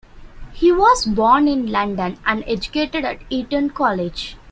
He 0.51 0.71
was 0.71 1.05
born 1.05 1.47
in 1.47 1.67
London 1.67 2.17
and 2.25 2.43
educated 2.47 3.05
at 3.05 3.19
Eton 3.29 3.69
College. 3.69 4.35